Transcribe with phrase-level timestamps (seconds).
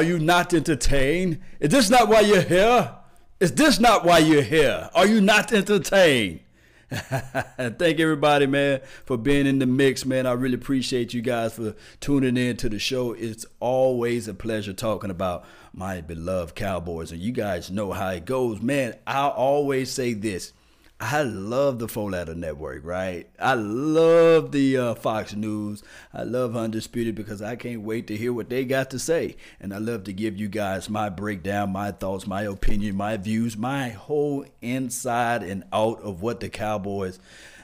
[0.00, 1.42] Are you not entertained?
[1.60, 2.96] Is this not why you're here?
[3.38, 4.88] Is this not why you're here?
[4.94, 6.40] Are you not entertained?
[6.90, 10.24] Thank everybody, man, for being in the mix, man.
[10.24, 13.12] I really appreciate you guys for tuning in to the show.
[13.12, 18.24] It's always a pleasure talking about my beloved Cowboys, and you guys know how it
[18.24, 18.94] goes, man.
[19.06, 20.54] I always say this
[21.02, 23.26] I love the Four Letter Network, right?
[23.38, 25.82] I love the uh, Fox News.
[26.12, 29.36] I love Undisputed because I can't wait to hear what they got to say.
[29.58, 33.56] And I love to give you guys my breakdown, my thoughts, my opinion, my views,
[33.56, 37.18] my whole inside and out of what the Cowboys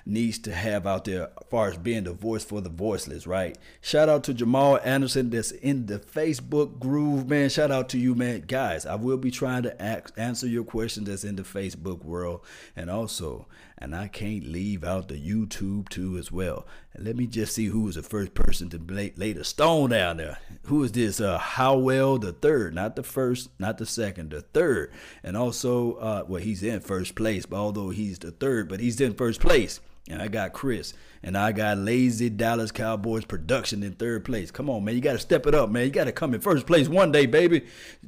[0.07, 3.59] needs to have out there as far as being the voice for the voiceless, right?
[3.81, 7.49] Shout out to Jamal Anderson that's in the Facebook groove, man.
[7.49, 8.45] Shout out to you, man.
[8.47, 12.41] Guys, I will be trying to ask, answer your questions that's in the Facebook world.
[12.77, 13.49] And also,
[13.79, 16.67] and I can't leave out the YouTube too as well.
[16.95, 19.91] And let me just see who was the first person to lay, lay the stone
[19.91, 20.39] down there.
[20.65, 21.21] Who is this?
[21.21, 24.93] Uh, Howell the third, not the first, not the second, the third.
[25.25, 29.01] And also, uh, well, he's in first place, but although he's the third, but he's
[29.01, 29.81] in first place.
[30.09, 30.95] And I got Chris.
[31.23, 34.53] And I got Lazy Dallas Cowboys production in third place.
[34.53, 34.95] Come on, man.
[34.95, 35.85] You got to step it up, man.
[35.85, 37.67] You got to come in first place one day, baby.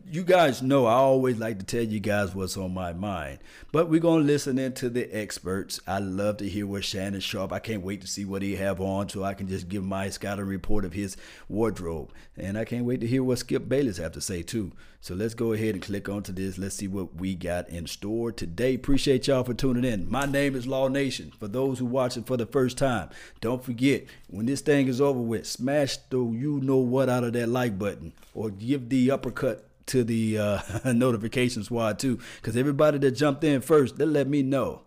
[0.09, 3.41] You guys know I always like to tell you guys what's on my mind.
[3.73, 5.81] But we're going to listen into the experts.
[5.85, 7.53] I love to hear what Shannon Sharpe.
[7.53, 10.11] I can't wait to see what he have on so I can just give my
[10.11, 11.17] scouting report of his
[11.49, 12.13] wardrobe.
[12.37, 14.71] And I can't wait to hear what Skip Bayless have to say, too.
[15.01, 16.59] So let's go ahead and click onto this.
[16.59, 18.75] Let's see what we got in store today.
[18.75, 20.11] Appreciate y'all for tuning in.
[20.11, 21.33] My name is Law Nation.
[21.39, 23.09] For those who watching for the first time,
[23.41, 27.33] don't forget when this thing is over with, smash the you know what out of
[27.35, 30.61] that like button or give the uppercut to the uh,
[30.93, 32.19] notification squad too.
[32.37, 34.83] Because everybody that jumped in first, they let me know.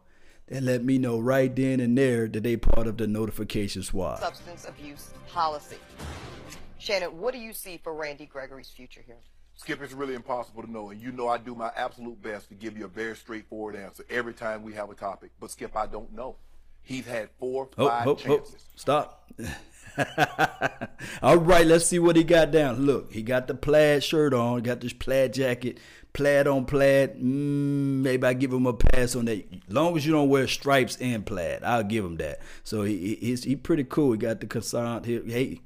[0.47, 4.19] They let me know right then and there that they part of the notification squad.
[4.19, 5.77] Substance abuse policy.
[6.77, 9.17] Shannon, what do you see for Randy Gregory's future here?
[9.61, 12.55] Skip, it's really impossible to know, and you know I do my absolute best to
[12.55, 15.29] give you a very straightforward answer every time we have a topic.
[15.39, 16.37] But Skip, I don't know.
[16.81, 18.65] He's had four, Oh, five oh, oh, chances.
[18.75, 19.29] stop.
[21.21, 22.87] All right, let's see what he got down.
[22.87, 25.79] Look, he got the plaid shirt on, got this plaid jacket,
[26.13, 27.17] plaid on plaid.
[27.17, 29.45] Mm, maybe I give him a pass on that.
[29.69, 32.39] Long as you don't wear stripes and plaid, I'll give him that.
[32.63, 34.13] So he, he he's he pretty cool.
[34.13, 35.21] He got the croissant here.
[35.23, 35.61] Hey,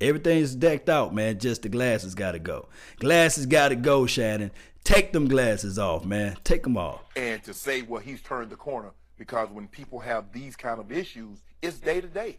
[0.00, 1.38] everything's decked out, man.
[1.38, 2.68] Just the glasses got to go.
[2.98, 4.50] Glasses got to go, Shannon.
[4.84, 6.36] Take them glasses off, man.
[6.44, 7.00] Take them off.
[7.16, 10.92] And to say, well, he's turned the corner because when people have these kind of
[10.92, 12.38] issues, it's day to day.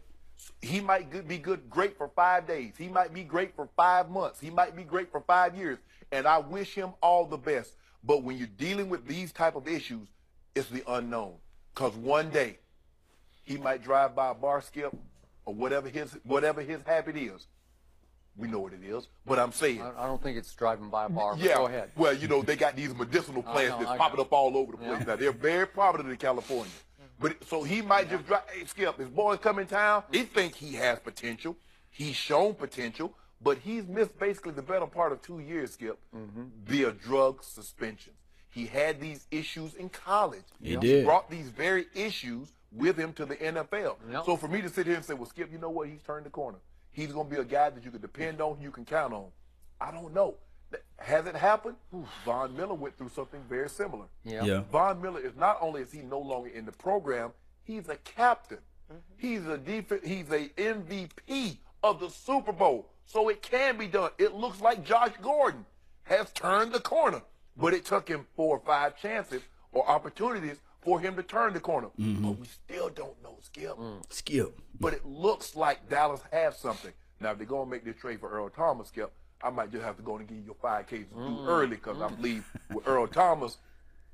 [0.62, 2.74] He might be good, great for five days.
[2.78, 4.38] He might be great for five months.
[4.38, 5.78] He might be great for five years.
[6.12, 7.74] And I wish him all the best.
[8.04, 10.06] But when you're dealing with these type of issues,
[10.54, 11.34] it's the unknown.
[11.74, 12.58] Because one day
[13.42, 14.94] he might drive by a bar skip
[15.46, 17.46] or whatever his whatever his habit is.
[18.36, 19.80] We know what it is, but I'm saying.
[19.80, 21.36] I, I don't think it's driving by a bar.
[21.36, 21.54] but Yeah.
[21.56, 21.90] Go ahead.
[21.96, 24.24] Well, you know, they got these medicinal plants know, that's I popping know.
[24.24, 25.04] up all over the place Yeah.
[25.06, 25.16] now.
[25.16, 26.70] They're very prominent in California.
[27.18, 28.42] But so he might just drive.
[28.52, 30.02] Hey, Skip, his boys come in town.
[30.12, 31.56] He think he has potential.
[31.88, 36.42] He's shown potential, but he's missed basically the better part of two years, Skip, Mm-hmm.
[36.64, 38.16] via drug suspensions.
[38.50, 40.44] He had these issues in college.
[40.62, 41.06] He did.
[41.06, 43.96] brought these very issues with him to the NFL.
[44.10, 44.24] Yep.
[44.24, 45.88] So for me to sit here and say, well, Skip, you know what?
[45.88, 46.58] He's turned the corner.
[46.92, 49.26] He's going to be a guy that you can depend on, you can count on.
[49.80, 50.36] I don't know.
[50.98, 51.76] Has it happened?
[52.24, 54.06] Von Miller went through something very similar.
[54.24, 54.44] Yeah.
[54.44, 54.62] Yeah.
[54.72, 57.32] Von Miller is not only is he no longer in the program,
[57.64, 58.58] he's a captain.
[58.92, 59.00] Mm-hmm.
[59.16, 62.88] He's a def- he's a MVP of the Super Bowl.
[63.04, 64.10] So it can be done.
[64.18, 65.64] It looks like Josh Gordon
[66.04, 67.22] has turned the corner,
[67.56, 69.42] but it took him four or five chances
[69.72, 71.88] or opportunities for him to turn the corner.
[72.00, 72.22] Mm-hmm.
[72.22, 73.76] But we still don't know, Skip.
[73.76, 74.00] Mm.
[74.08, 74.60] Skip.
[74.78, 76.92] But it looks like Dallas has something.
[77.20, 79.12] Now, if they're going to make this trade for Earl Thomas, Skip,
[79.42, 81.46] I might just have to go and give you your five Ks to do mm.
[81.48, 82.76] early because I believe mm.
[82.76, 83.58] with Earl Thomas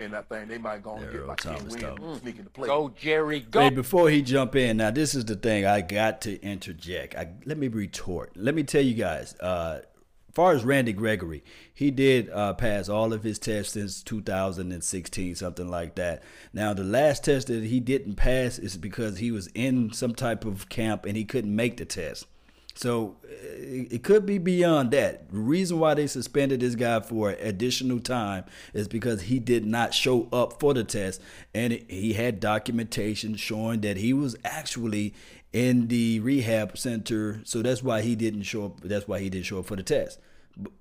[0.00, 1.98] and that thing, they might go and Yeah, get Earl like 10 Thomas wins tough.
[2.00, 2.68] and sneak in the play.
[2.68, 3.40] Go, Jerry.
[3.40, 3.60] Go.
[3.60, 7.14] Hey, before he jump in, now this is the thing I got to interject.
[7.14, 8.32] I, let me retort.
[8.34, 9.34] Let me tell you guys.
[9.38, 9.91] Uh, as
[10.32, 15.68] far as Randy Gregory, he did uh, pass all of his tests since 2016, something
[15.68, 16.22] like that.
[16.52, 20.44] Now, the last test that he didn't pass is because he was in some type
[20.44, 22.26] of camp and he couldn't make the test.
[22.74, 25.30] So uh, it it could be beyond that.
[25.30, 29.92] The reason why they suspended this guy for additional time is because he did not
[29.92, 31.20] show up for the test,
[31.54, 35.14] and he had documentation showing that he was actually
[35.52, 37.40] in the rehab center.
[37.44, 38.80] So that's why he didn't show up.
[38.80, 40.18] That's why he didn't show up for the test.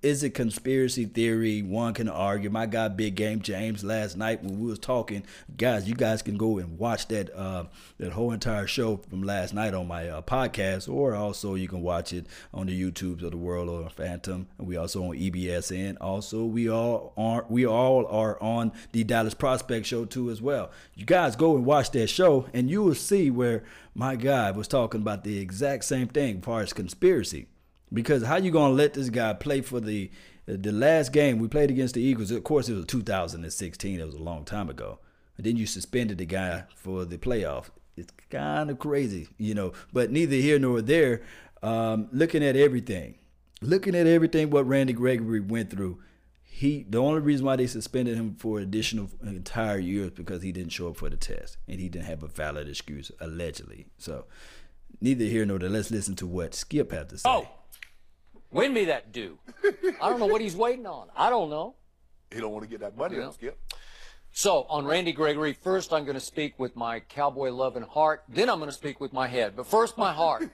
[0.01, 1.62] is it conspiracy theory?
[1.62, 2.50] One can argue.
[2.50, 5.23] My guy, Big Game James, last night when we was talking,
[5.57, 7.65] guys, you guys can go and watch that uh,
[7.97, 11.81] that whole entire show from last night on my uh, podcast, or also you can
[11.81, 14.47] watch it on the YouTubes of the World or Phantom.
[14.57, 15.97] And we also on EBSN.
[16.01, 20.71] Also, we all are we all are on the Dallas Prospect Show too as well.
[20.95, 24.67] You guys go and watch that show, and you will see where my guy was
[24.67, 27.47] talking about the exact same thing as far as conspiracy.
[27.93, 30.09] Because how you gonna let this guy play for the
[30.45, 32.31] the last game we played against the Eagles?
[32.31, 33.99] Of course, it was 2016.
[33.99, 34.99] It was a long time ago.
[35.38, 37.65] And then you suspended the guy for the playoff.
[37.97, 39.73] It's kind of crazy, you know.
[39.91, 41.21] But neither here nor there.
[41.61, 43.15] Um, looking at everything,
[43.61, 45.99] looking at everything what Randy Gregory went through,
[46.53, 50.51] he the only reason why they suspended him for additional entire year is because he
[50.51, 53.88] didn't show up for the test and he didn't have a valid excuse allegedly.
[53.98, 54.25] So
[55.00, 55.69] neither here nor there.
[55.69, 57.30] Let's listen to what Skip had to say.
[57.30, 57.48] Oh,
[58.51, 59.39] win me that due.
[60.01, 61.07] I don't know what he's waiting on.
[61.15, 61.75] I don't know.
[62.33, 63.27] He don't want to get that money Yeah.
[63.27, 63.57] on Skip.
[64.33, 68.24] So on Randy Gregory, first I'm going to speak with my cowboy loving heart.
[68.30, 69.56] Then I'm going to speak with my head.
[69.56, 70.50] But first, my heart.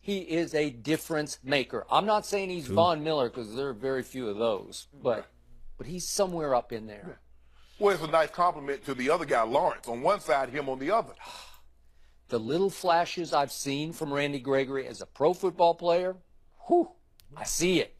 [0.00, 1.86] He is a difference maker.
[1.90, 5.26] I'm not saying he's Von Miller because there are very few of those, but
[5.76, 7.20] but he's somewhere up in there.
[7.78, 10.78] Well, it's a nice compliment to the other guy, Lawrence, on one side, him on
[10.78, 11.14] the other.
[12.28, 16.14] The little flashes I've seen from Randy Gregory as a pro football player,
[16.68, 16.92] whew,
[17.36, 17.96] I see it.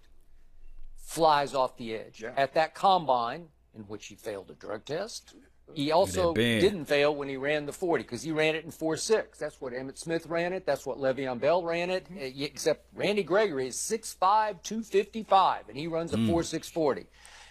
[0.94, 2.23] Flies off the edge.
[2.23, 2.35] Yeah.
[2.37, 5.35] At that combine, in which he failed a drug test,
[5.75, 9.39] he also didn't fail when he ran the 40 because he ran it in 4.6.
[9.39, 10.67] That's what Emmitt Smith ran it.
[10.67, 12.07] That's what Le'Veon Bell ran it.
[12.11, 17.07] Uh, y- Except Randy Gregory is 6'5", 255, and he runs a 4.640.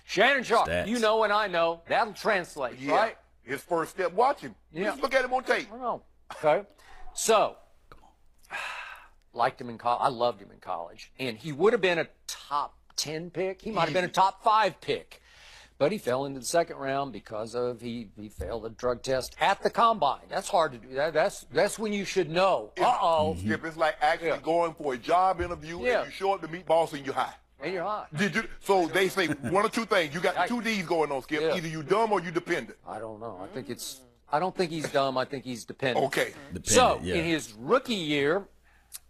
[0.06, 0.88] Shannon Sharpe, Stats.
[0.88, 2.95] you know and I know, that'll translate, Yeah.
[2.95, 3.18] right?
[3.44, 4.56] His first step, watch him.
[4.71, 4.86] Yeah.
[4.86, 5.68] Just look at him on tape.
[5.68, 6.01] I don't know.
[6.44, 6.68] Okay.
[7.13, 7.56] So,
[9.33, 10.01] liked him in college.
[10.04, 11.12] I loved him in college.
[11.19, 13.62] And he would have been a top 10 pick.
[13.62, 15.21] He might have been a top five pick.
[15.79, 19.35] But he fell into the second round because of he, he failed a drug test
[19.39, 20.19] at the combine.
[20.29, 20.93] That's hard to do.
[20.93, 22.71] That, that's that's when you should know.
[22.79, 23.37] Uh oh.
[23.39, 24.37] Skip, it's like actually Yeah.
[24.43, 26.01] going for a job interview Yeah.
[26.01, 27.33] and you show up to meet boss and you're high.
[27.61, 28.13] And you're hot.
[28.15, 28.43] Did you?
[28.59, 30.13] So they say one or two things.
[30.13, 31.41] You got the two D's going on, Skip.
[31.41, 31.55] Yeah.
[31.55, 32.77] Either you dumb or you dependent.
[32.85, 33.39] I don't know.
[33.41, 34.01] I think it's.
[34.31, 35.17] I don't think he's dumb.
[35.17, 36.05] I think he's dependent.
[36.07, 36.33] Okay.
[36.63, 37.15] So, Dependent, yeah.
[37.15, 38.45] in his rookie year,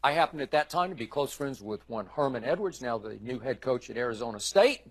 [0.03, 3.17] I happened at that time to be close friends with one Herman Edwards, now the
[3.21, 4.81] new head coach at Arizona State.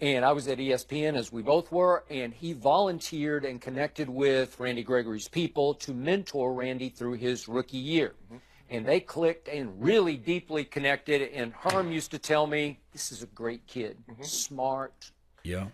[0.00, 4.58] And I was at ESPN, as we both were, and he volunteered and connected with
[4.60, 8.14] Randy Gregory's people to mentor Randy through his rookie year.
[8.26, 8.36] Mm-hmm.
[8.70, 11.32] And they clicked and really deeply connected.
[11.32, 14.22] And Herm used to tell me, This is a great kid, mm-hmm.
[14.22, 15.10] smart,
[15.42, 15.68] Yeah.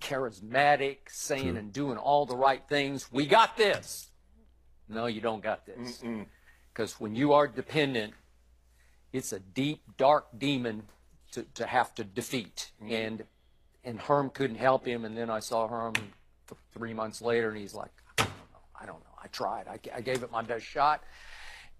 [0.00, 3.10] charismatic, saying and doing all the right things.
[3.10, 4.10] We got this.
[4.88, 6.02] No, you don't got this.
[6.72, 8.12] Because when you are dependent,
[9.12, 10.82] it's a deep, dark demon
[11.32, 12.72] to, to have to defeat.
[12.82, 12.92] Mm-hmm.
[12.92, 13.24] And
[13.84, 15.04] and Herm couldn't help him.
[15.04, 18.80] And then I saw Herm th- three months later, and he's like, I don't know.
[18.80, 19.14] I don't know.
[19.22, 19.68] I tried.
[19.68, 21.02] I, I gave it my best shot.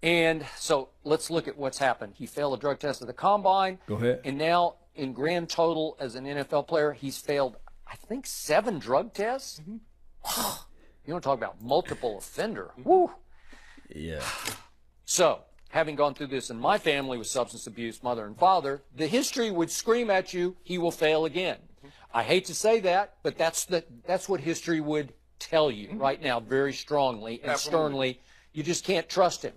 [0.03, 2.13] And so let's look at what's happened.
[2.15, 3.77] He failed a drug test at the combine.
[3.87, 4.21] Go ahead.
[4.23, 7.57] And now, in grand total, as an NFL player, he's failed,
[7.87, 9.61] I think, seven drug tests.
[9.61, 10.49] Mm-hmm.
[11.05, 12.71] you want to talk about multiple offender?
[12.79, 12.89] Mm-hmm.
[12.89, 13.11] Woo!
[13.93, 14.23] Yeah.
[15.05, 19.07] So, having gone through this in my family with substance abuse, mother and father, the
[19.07, 21.57] history would scream at you, he will fail again.
[21.85, 22.17] Mm-hmm.
[22.17, 26.21] I hate to say that, but that's the that's what history would tell you right
[26.21, 27.79] now, very strongly and Absolutely.
[27.79, 28.21] sternly.
[28.53, 29.53] You just can't trust him.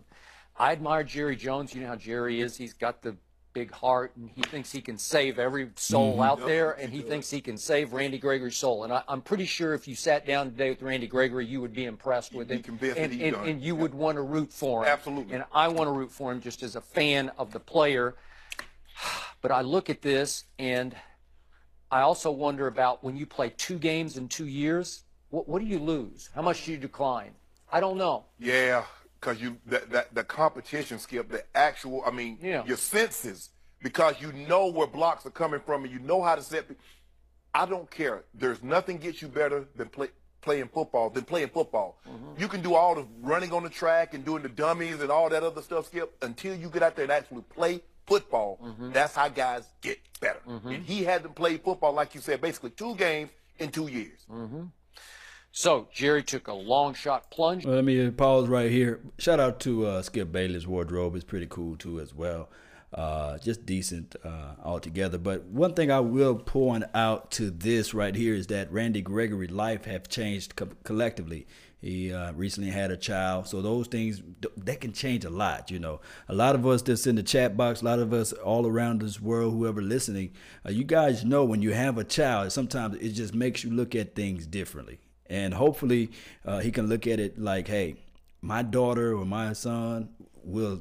[0.57, 1.75] I admire Jerry Jones.
[1.75, 2.57] You know how Jerry is.
[2.57, 3.17] He's got the
[3.55, 7.31] big heart, and he thinks he can save every soul out there, and he thinks
[7.31, 8.85] he can save Randy Gregory's soul.
[8.85, 11.73] And I, I'm pretty sure if you sat down today with Randy Gregory, you would
[11.73, 14.89] be impressed with him, and, and, and you would want to root for him.
[14.89, 15.35] Absolutely.
[15.35, 18.15] And I want to root for him just as a fan of the player.
[19.41, 20.97] But I look at this and
[21.95, 25.65] I also wonder about when you play two games in two years, what, what do
[25.69, 26.29] you lose?
[26.35, 27.31] How much do you decline?
[27.71, 28.25] I don't know.
[28.41, 28.83] Yeah,
[29.21, 32.65] because you that, that the competition, Skip, the actual, I mean, Yeah.
[32.65, 36.43] your senses, because you know where blocks are coming from and you know how to
[36.43, 36.65] set.
[37.55, 38.25] I don't care.
[38.35, 40.09] There's nothing gets you better than play,
[40.41, 42.01] playing football than playing football.
[42.09, 42.41] Mm-hmm.
[42.41, 45.29] You can do all the running on the track and doing the dummies and all
[45.29, 48.59] that other stuff, Skip, until you get out there and actually play football.
[48.63, 48.93] Mm-hmm.
[48.93, 50.41] That's how guys get better.
[50.47, 54.27] And he hadn't played football, like you said, basically two games in two years.
[54.31, 54.71] Mm.
[55.53, 57.65] So Jerry took a long shot plunge.
[57.65, 59.01] Well, let me pause right here.
[59.19, 61.15] Shout out to uh, Skip Bayless' wardrobe.
[61.15, 62.49] It's pretty cool too as well.
[62.95, 65.19] uh, just decent uh, altogether.
[65.19, 69.49] But one thing I will point out to this right here is that Randy Gregory
[69.49, 71.47] life have changed co- collectively.
[71.85, 74.23] He uh, recently had a child, so those things
[74.57, 75.71] that can change a lot.
[75.71, 76.01] You know,
[76.31, 79.03] a lot of us that's in the chat box, a lot of us all around
[79.03, 80.33] this world, whoever listening,
[80.65, 83.95] uh, you guys know when you have a child, sometimes it just makes you look
[83.95, 84.99] at things differently.
[85.27, 86.11] And hopefully,
[86.47, 87.97] uh, he can look at it like, hey,
[88.41, 90.09] my daughter or my son
[90.43, 90.81] will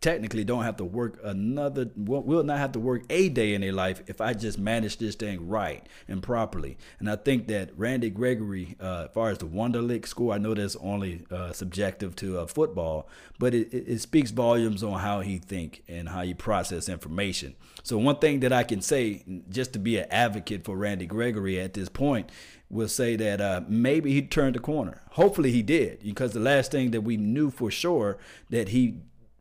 [0.00, 3.72] technically don't have to work another will not have to work a day in their
[3.72, 6.76] life if I just manage this thing right and properly.
[6.98, 10.54] And I think that Randy Gregory, uh, as far as the Wonderlic score, I know
[10.54, 15.38] that's only uh, subjective to uh, football, but it, it, speaks volumes on how he
[15.38, 17.56] think and how he process information.
[17.82, 21.58] So one thing that I can say, just to be an advocate for Randy Gregory
[21.58, 22.30] at this point,
[22.68, 25.00] will say that uh, maybe he turned the corner.
[25.12, 28.18] Hopefully he did, because the last thing that we knew for sure
[28.50, 29.00] that he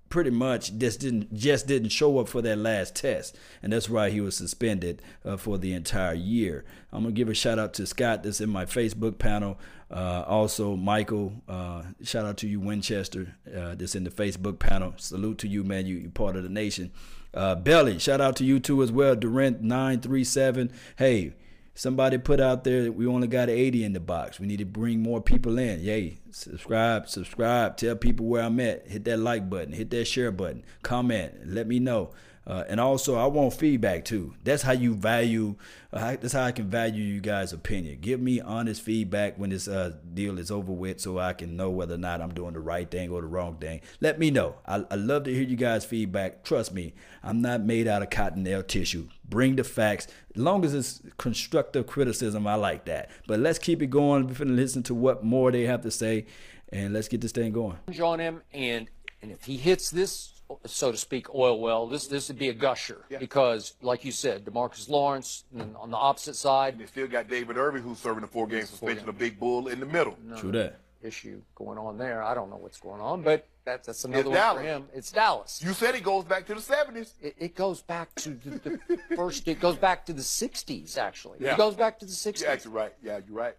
[0.10, 4.10] pretty much just didn't just didn't show up for that last test, and that's why
[4.10, 6.64] he was suspended uh, for the entire year.
[6.92, 9.60] I'm gonna give a shout out to Scott that's in my Facebook panel.
[9.92, 14.94] Uh, also, Michael, uh, shout out to you, Winchester, uh, that's in the Facebook panel.
[14.98, 15.86] Salute to you, man.
[15.86, 16.92] You, you part of the nation.
[17.34, 19.16] Uh, Belly, shout out to you too as well.
[19.16, 20.72] Durant nine three seven.
[20.98, 21.34] Hey,
[21.76, 24.40] somebody put out there we only got 80 in the box.
[24.40, 25.82] We need to bring more people in.
[25.82, 26.18] Yay.
[26.32, 28.88] Subscribe, subscribe, tell people where I'm at.
[28.88, 32.12] Hit that like button, hit that share button, comment, let me know.
[32.48, 34.36] Uh, and also, I want feedback too.
[34.44, 35.56] That's how you value.
[35.92, 38.00] Uh, that's how I can value you guys' opinion.
[38.02, 41.72] Give me honest feedback when this uh, deal is over with, so I can know
[41.72, 43.82] whether or not I'm doing the right thing or the wrong thing.
[44.00, 44.58] Let me know.
[44.68, 46.44] I, I love to hear you guys' feedback.
[46.44, 49.08] Trust me, I'm not made out of cottonelle tissue.
[49.28, 50.08] Bring the facts.
[50.36, 53.10] As long as it's constructive criticism, I like that.
[53.26, 54.28] But let's keep it going.
[54.28, 56.28] We're to listen to what more they have to say,
[56.70, 57.78] and let's get this thing going.
[58.00, 58.88] On him, and
[59.24, 60.35] and if he hits this
[60.66, 61.88] so to speak, oil well.
[61.88, 63.18] This this would be a gusher yeah.
[63.18, 65.46] because, like you said, DeMarcus Lawrence
[65.78, 66.74] on the opposite side.
[66.74, 69.68] And they still got David Irving, who's serving a four game suspension, a big bull
[69.68, 70.18] in the middle.
[70.38, 72.24] True that issue going on there.
[72.24, 74.62] I don't know what's going on, but that, that's another it's one Dallas.
[74.62, 74.86] for him.
[74.94, 75.62] It's Dallas.
[75.64, 77.14] You said it goes back to the 70s.
[77.22, 79.48] It, it goes back to the, the first.
[79.48, 81.40] It goes back to the 60s, actually.
[81.40, 81.54] Yeah.
[81.54, 82.42] It goes back to the 60s.
[82.42, 82.94] You're actually right.
[83.02, 83.56] Yeah, you're right.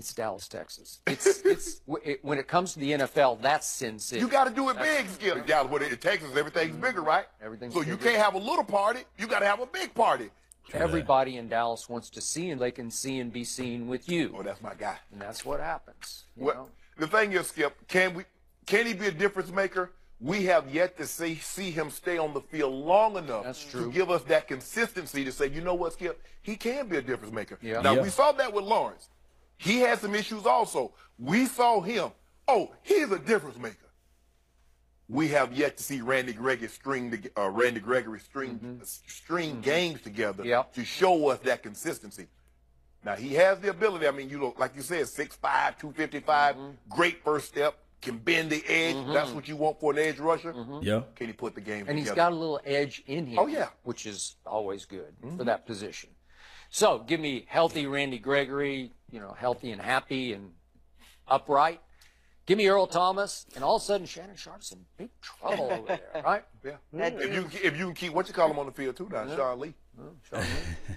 [0.00, 1.00] It's Dallas, Texas.
[1.06, 4.22] It's it's it, when it comes to the NFL, that's Sin City.
[4.22, 5.46] You got to do it big, Skip.
[5.46, 6.80] Dallas, when in Texas, everything's mm-hmm.
[6.80, 7.26] bigger, right?
[7.42, 7.92] Everything's so bigger.
[7.92, 9.00] you can't have a little party.
[9.18, 10.30] You got to have a big party.
[10.72, 14.34] Everybody in Dallas wants to see, and they can see and be seen with you.
[14.38, 14.96] Oh, that's my guy.
[15.12, 16.24] And that's what happens.
[16.34, 18.24] well, the thing is, Skip, can we?
[18.64, 19.90] Can he be a difference maker?
[20.18, 24.08] We have yet to see see him stay on the field long enough to give
[24.08, 27.58] us that consistency to say, you know what, Skip, he can be a difference maker.
[27.60, 27.82] Yeah.
[27.82, 28.02] Now yeah.
[28.02, 29.10] we saw that with Lawrence.
[29.60, 30.94] He had some issues also.
[31.18, 32.12] We saw him.
[32.48, 33.76] Oh, he's a difference maker.
[35.06, 38.82] We have yet to see Randy Gregory string the, uh, Randy Gregory string mm-hmm.
[38.82, 39.60] string mm-hmm.
[39.60, 40.72] games together yep.
[40.72, 42.28] to show us that consistency.
[43.04, 44.08] Now he has the ability.
[44.08, 46.70] I mean, you look like you said, 6'5", 255, mm-hmm.
[46.88, 48.96] great first step, can bend the edge.
[48.96, 49.12] Mm-hmm.
[49.12, 50.54] That's what you want for an edge rusher.
[50.54, 50.78] Mm-hmm.
[50.80, 51.02] Yeah.
[51.16, 51.80] Can he put the game?
[51.80, 52.00] And together?
[52.00, 53.38] he's got a little edge in him.
[53.38, 55.44] Oh yeah, which is always good for mm-hmm.
[55.44, 56.08] that position.
[56.70, 60.52] So give me healthy Randy Gregory, you know, healthy and happy and
[61.26, 61.80] upright.
[62.46, 65.86] Give me Earl Thomas, and all of a sudden Shannon Sharpe's in big trouble over
[65.86, 66.44] there, right?
[66.64, 66.76] Yeah.
[66.92, 69.24] If you if you can keep what you call him on the field too now,
[69.24, 69.36] yeah.
[69.36, 69.74] Sean Lee.
[70.28, 70.96] Sean Lee.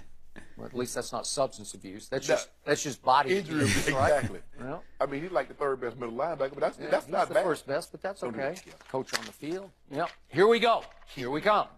[0.56, 2.08] well, at least that's not substance abuse.
[2.08, 4.40] That's just that's just body injury abuse, exactly.
[4.60, 7.28] Well, I mean, he's like the third best middle linebacker, but that's yeah, that's not
[7.28, 7.44] the bad.
[7.44, 8.56] first best, but that's okay.
[8.90, 9.70] Coach on the field.
[9.90, 10.08] Yep.
[10.28, 10.82] Here we go.
[11.14, 11.68] Here we come.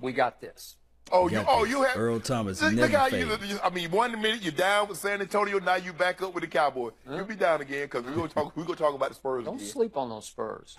[0.00, 0.76] We got this.
[1.12, 2.62] Oh, you, oh, you have Earl Thomas.
[2.62, 5.92] Look, never how you, I mean, one minute you're down with San Antonio, now you
[5.92, 6.92] back up with the Cowboys.
[7.06, 7.16] Huh?
[7.16, 8.56] You'll be down again because we're gonna talk.
[8.56, 9.44] We're gonna talk about the Spurs.
[9.44, 9.66] Don't again.
[9.66, 10.78] sleep on those Spurs.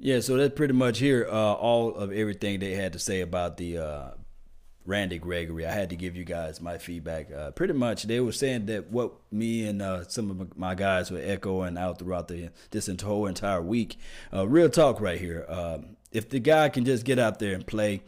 [0.00, 3.56] Yeah, so that's pretty much here uh, all of everything they had to say about
[3.56, 4.10] the uh,
[4.84, 5.64] Randy Gregory.
[5.64, 7.32] I had to give you guys my feedback.
[7.32, 11.12] Uh, pretty much, they were saying that what me and uh, some of my guys
[11.12, 13.96] were echoing out throughout the this whole entire week.
[14.32, 15.46] Uh, real talk right here.
[15.48, 18.02] Um, if the guy can just get out there and play.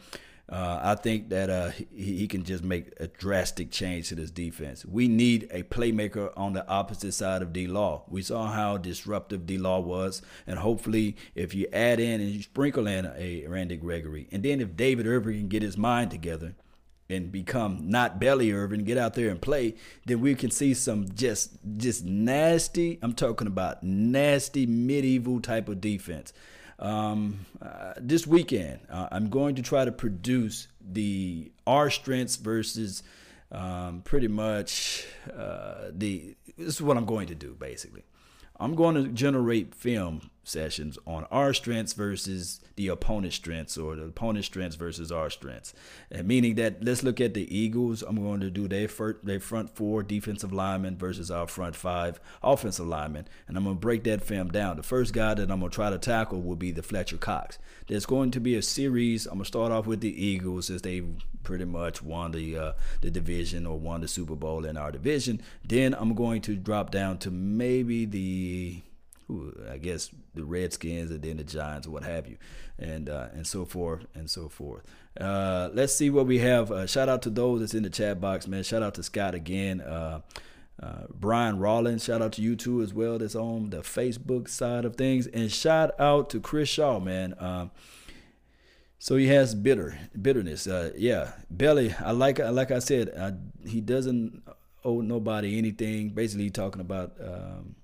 [0.51, 4.31] Uh, I think that uh, he, he, can just make a drastic change to this
[4.31, 4.83] defense.
[4.83, 8.03] We need a playmaker on the opposite side of D Law.
[8.07, 12.41] We saw how disruptive D Law was, and hopefully, if you add in and you
[12.41, 16.55] sprinkle in a Randy Gregory, and then if David Irving can get his mind together
[17.11, 19.75] and become not Belly Irving, get out there and play,
[20.07, 22.97] then we can see some just just nasty.
[23.03, 26.33] I'm talking about nasty medieval type of defense
[26.79, 33.03] um, uh, this weekend, uh, I'm going to try to produce the our strengths versus
[33.51, 35.05] um, pretty much
[35.35, 36.35] uh, the.
[36.57, 38.03] This is what I'm going to do basically.
[38.59, 44.05] I'm going to generate film sessions on our strengths versus the opponent's strengths or the
[44.05, 45.73] opponent's strengths versus our strengths.
[46.11, 48.01] And meaning that let's look at the Eagles.
[48.01, 52.19] I'm going to do their, first, their front four defensive linemen versus our front five
[52.41, 53.27] offensive linemen.
[53.47, 54.77] And I'm going to break that film down.
[54.77, 57.59] The first guy that I'm going to try to tackle will be the Fletcher Cox.
[57.87, 59.25] There's going to be a series.
[59.25, 61.03] I'm going to start off with the Eagles as they
[61.43, 65.41] pretty much won the uh, the division or won the Super Bowl in our division.
[65.65, 68.81] Then I'm going to drop down to maybe the
[69.69, 72.37] I guess the Redskins and then the Giants what have you,
[72.77, 74.83] and uh, and so forth and so forth.
[75.19, 76.71] Uh, let's see what we have.
[76.71, 78.63] Uh, shout out to those that's in the chat box, man.
[78.63, 79.81] Shout out to Scott again.
[79.81, 80.21] Uh,
[80.81, 83.17] uh, Brian Rollins, shout out to you too as well.
[83.17, 87.35] That's on the Facebook side of things, and shout out to Chris Shaw, man.
[87.37, 87.71] Um,
[88.97, 90.67] so he has bitter bitterness.
[90.67, 91.93] Uh, yeah, Belly.
[91.99, 94.41] I like like I said, he doesn't
[94.83, 96.09] owe nobody anything.
[96.09, 97.13] Basically, talking about.
[97.21, 97.75] Um,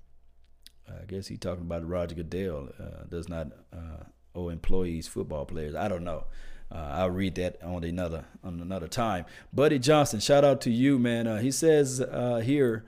[0.88, 5.74] I guess he's talking about Roger Goodell uh, does not uh, owe employees football players.
[5.74, 6.24] I don't know.
[6.70, 9.24] Uh, I'll read that on another on another time.
[9.52, 11.26] Buddy Johnson, shout out to you, man.
[11.26, 12.84] Uh, he says uh, here,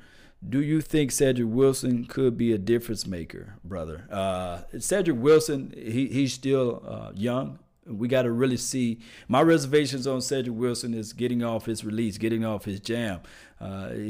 [0.46, 4.06] do you think Cedric Wilson could be a difference maker, brother?
[4.10, 7.60] Uh, Cedric Wilson, he, he's still young.
[7.86, 8.98] We got to really see.
[9.28, 13.20] My reservations on Cedric Wilson is getting off his release, getting off his jam.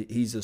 [0.09, 0.43] he's a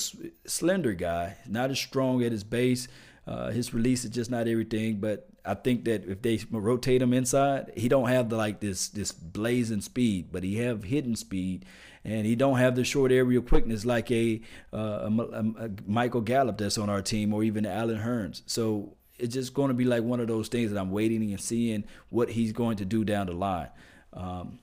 [0.49, 2.89] slender guy, not as strong at his base.
[3.27, 7.15] Uh, his release is just not everything, but I think that if they rotate him
[7.15, 11.65] inside, he don't have the like this this blazing speed, but he have hidden speed,
[12.05, 16.59] and he don't have the short area quickness like a, uh, a, a, Michael Gallup
[16.59, 18.43] that's on our team, or even Allen Hurns.
[18.47, 21.41] So it's just going to be like one of those things that I'm waiting and
[21.41, 23.69] seeing what he's going to do down the line.
[24.13, 24.59] Um,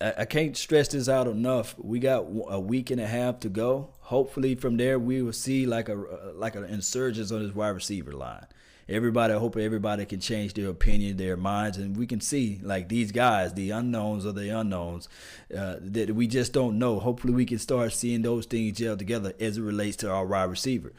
[0.00, 1.74] I can't stress this out enough.
[1.78, 3.93] We got a week and a half to go.
[4.04, 5.94] Hopefully, from there we will see like a
[6.34, 8.46] like an insurgence on this wide receiver line.
[8.86, 12.90] Everybody, I hope everybody can change their opinion, their minds, and we can see like
[12.90, 15.08] these guys, the unknowns or the unknowns
[15.56, 17.00] uh, that we just don't know.
[17.00, 20.50] Hopefully, we can start seeing those things gel together as it relates to our wide
[20.50, 20.92] receiver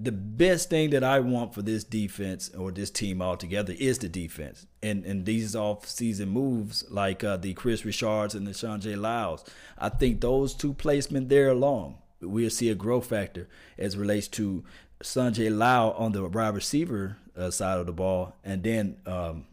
[0.00, 4.08] the best thing that I want for this defense or this team altogether is the
[4.08, 4.66] defense.
[4.80, 9.44] And and these off season moves like uh, the Kris Richards and the Sanjay Lal,
[9.76, 14.64] I think those two placements there alone, we'll see a growth factor as relates to
[15.02, 19.46] Sanjay Lal on the wide receiver uh, side of the ball, and then um,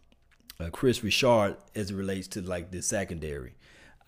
[0.60, 3.56] uh, Kris Richard as it relates to like the secondary.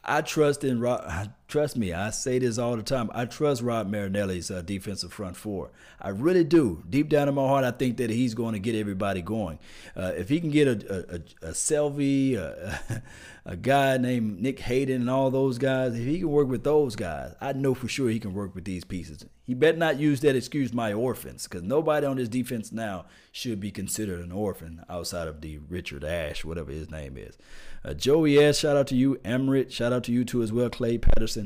[0.03, 1.31] I trust in Rob.
[1.47, 3.09] Trust me, I say this all the time.
[3.13, 5.71] I trust Rod Marinelli's uh, defensive front four.
[6.01, 6.83] I really do.
[6.89, 9.57] Deep down in my heart, I think that he's going to get everybody going.
[9.95, 13.01] Uh, if he can get a, a, a Selvie, a,
[13.45, 16.97] a, guy named Nick Hayden, and all those guys, if he can work with those
[16.97, 19.25] guys, I know for sure he can work with these pieces.
[19.45, 23.61] He better not use that excuse, my orphans, because nobody on this defense now should
[23.61, 27.37] be considered an orphan outside of the Richard Ash, whatever his name is.
[27.85, 29.15] Uh, Joey S., shout out to you.
[29.23, 30.69] Emrit, shout out to you too as well.
[30.69, 31.36] Clay Patterson.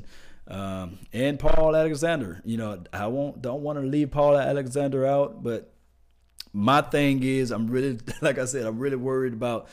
[0.47, 2.41] Um, and Paul Alexander.
[2.43, 5.73] You know, I won't don't want to leave Paul Alexander out, but
[6.53, 9.67] my thing is I'm really like I said, I'm really worried about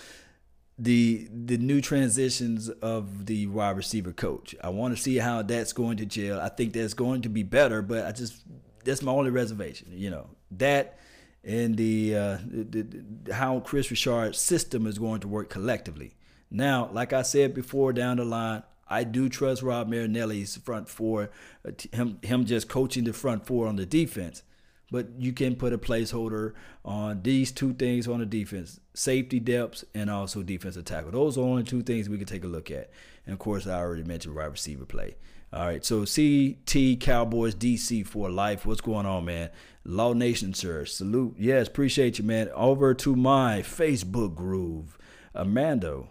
[0.78, 4.54] the the new transitions of the wide receiver coach.
[4.62, 6.40] I want to see how that's going to gel.
[6.40, 8.42] I think that's going to be better, but I just
[8.85, 9.88] that's my only reservation.
[9.92, 10.98] You know that
[11.44, 16.14] and the, uh, the, the how Kris Richard's system is going to work collectively.
[16.50, 21.31] Now, like I said before, down the line, I do trust Rod Marinelli's front four,
[21.66, 24.42] uh, him him just coaching the front four on the defense.
[24.90, 29.85] But you can put a placeholder on these two things on the defense: safety depths
[29.94, 31.11] and also defensive tackle.
[31.11, 32.90] Those are only two things we can take a look at.
[33.27, 35.16] And of course, I already mentioned wide receiver play.
[35.51, 38.66] All right, so CT Cowboys DC for life.
[38.66, 39.48] What's going on, man?
[39.85, 40.85] Law Nation, sir.
[40.85, 41.37] Salute.
[41.38, 42.51] Yes, appreciate you, man.
[42.55, 44.98] Over to my Facebook groove.
[45.35, 46.09] Amando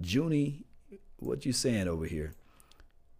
[0.00, 0.64] Junie,
[1.20, 2.34] what you saying over here?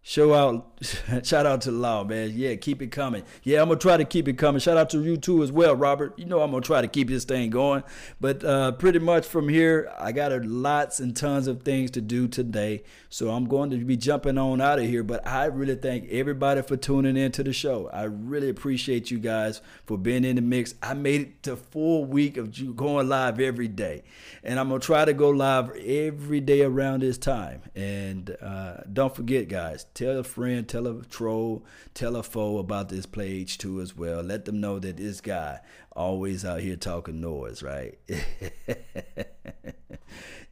[0.03, 0.65] Show out,
[1.23, 2.31] shout out to Law, man.
[2.33, 3.21] Yeah, keep it coming.
[3.43, 4.59] Yeah, I'm gonna try to keep it coming.
[4.59, 6.17] Shout out to you too as well, Robert.
[6.17, 7.83] You know I'm gonna try to keep this thing going.
[8.19, 12.27] But uh, pretty much from here, I got lots and tons of things to do
[12.27, 15.03] today, so I'm going to be jumping on out of here.
[15.03, 17.87] But I really thank everybody for tuning in to the show.
[17.93, 20.73] I really appreciate you guys for being in the mix.
[20.81, 24.01] I made it to full week of going live every day,
[24.43, 27.61] and I'm gonna try to go live every day around this time.
[27.75, 32.89] And uh, don't forget, guys Tell a friend, tell a troll, tell a foe about
[32.89, 34.21] this Play H2 as well.
[34.21, 35.59] Let them know that this guy
[35.91, 37.99] always out here talking noise, right?
[38.07, 38.15] you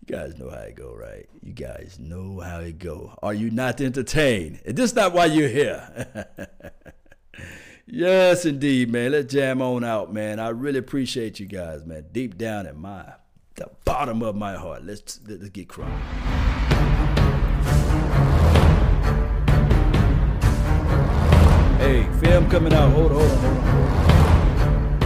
[0.05, 1.27] guys know how it go, right?
[1.41, 3.17] You guys know how it go.
[3.23, 4.59] Are you not entertained?
[4.65, 6.27] Is This not why you're here.
[7.87, 9.13] yes, indeed, man.
[9.13, 10.39] Let's jam on out, man.
[10.39, 12.07] I really appreciate you guys, man.
[12.11, 13.13] Deep down in my
[13.55, 14.83] the bottom of my heart.
[14.83, 17.17] Let's let's get crunk.
[21.79, 22.91] Hey, film coming out.
[22.91, 24.99] Hold on, hold on, hold on.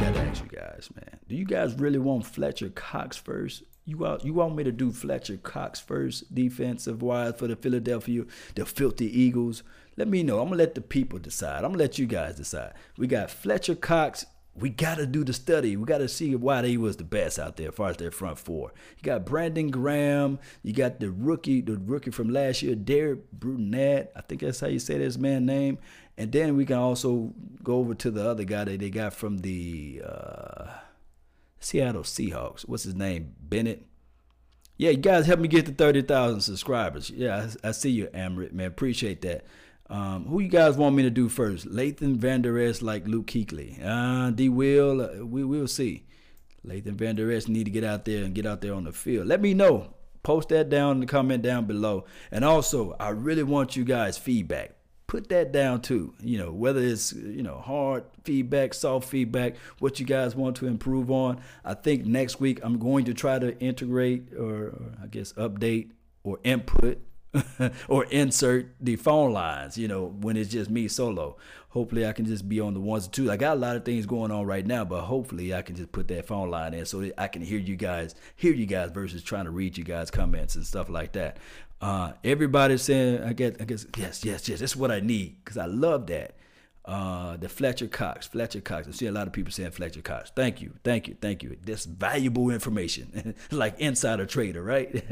[0.00, 1.18] Gotta ask you guys, man.
[1.28, 3.64] Do you guys really want Fletcher Cox first?
[3.86, 8.22] You want you want me to do Fletcher Cox first, defensive wise for the Philadelphia,
[8.54, 9.64] the filthy Eagles?
[9.96, 10.38] Let me know.
[10.38, 11.64] I'm gonna let the people decide.
[11.64, 12.74] I'm gonna let you guys decide.
[12.96, 15.76] We got Fletcher Cox we got to do the study.
[15.76, 18.10] We got to see why they was the best out there as far as their
[18.10, 18.72] front four.
[18.98, 20.38] You got Brandon Graham.
[20.62, 24.12] You got the rookie, the rookie from last year, Derek Barnett.
[24.14, 25.78] I think that's how you say this man's name.
[26.18, 29.38] And then we can also go over to the other guy that they got from
[29.38, 30.66] the uh,
[31.58, 32.68] Seattle Seahawks.
[32.68, 33.34] What's his name?
[33.40, 33.86] Bennett.
[34.76, 37.08] Yeah, you guys help me get to 30,000 subscribers.
[37.08, 38.66] Yeah, I, I see you, Amrit, man.
[38.66, 39.46] Appreciate that.
[39.92, 41.66] Um, who you guys want me to do first?
[41.66, 43.78] Leighton Vander Esch like Luke Kuechly.
[43.84, 46.06] Uh, D Will, uh, we will see.
[46.64, 49.26] Leighton Vander Esch need to get out there and get out there on the field.
[49.26, 49.92] Let me know.
[50.22, 52.06] Post that down in the comment down below.
[52.30, 54.76] And also, I really want you guys feedback.
[55.08, 56.14] Put that down too.
[56.20, 60.68] You know, whether it's you know hard feedback, soft feedback, what you guys want to
[60.68, 61.42] improve on.
[61.66, 65.90] I think next week I'm going to try to integrate or, or I guess update
[66.24, 67.02] or input
[67.88, 71.36] or insert the phone lines, you know, when it's just me solo.
[71.70, 73.30] Hopefully I can just be on the ones and twos.
[73.30, 75.90] I got a lot of things going on right now, but hopefully I can just
[75.90, 78.90] put that phone line in so that I can hear you guys, hear you guys
[78.90, 81.38] versus trying to read you guys comments and stuff like that.
[81.80, 85.56] Uh, everybody's saying, I guess, I guess, yes, yes, yes, that's what I need because
[85.56, 86.36] I love that
[86.84, 88.26] uh, the Fletcher Cox.
[88.26, 88.88] Fletcher Cox.
[88.88, 90.32] I see a lot of people saying Fletcher Cox.
[90.34, 91.56] Thank you, thank you, thank you.
[91.64, 95.04] This valuable information, like insider trader, right?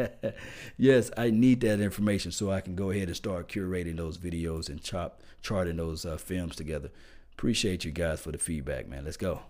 [0.76, 4.68] yes, I need that information so I can go ahead and start curating those videos
[4.68, 6.90] and chop charting those uh, films together.
[7.32, 9.04] Appreciate you guys for the feedback, man.
[9.04, 9.40] Let's go.